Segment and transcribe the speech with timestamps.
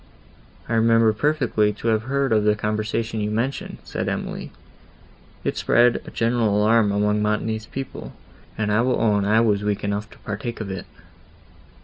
[0.67, 4.51] "I remember perfectly to have heard of the conversation you mention," said Emily;
[5.43, 8.11] "it spread a general alarm among Montoni's people,
[8.57, 10.87] and I will own I was weak enough to partake of it."